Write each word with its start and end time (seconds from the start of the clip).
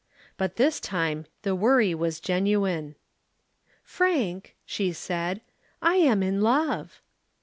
But 0.35 0.55
this 0.55 0.79
time 0.79 1.27
the 1.43 1.53
worry 1.53 1.93
was 1.93 2.19
genuine. 2.19 2.95
"Frank," 3.83 4.55
she 4.65 4.93
said, 4.93 5.41
"I 5.79 5.97
am 5.97 6.23
in 6.23 6.41
love." 6.41 7.01